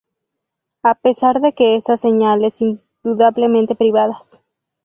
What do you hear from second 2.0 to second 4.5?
señales indudablemente privadas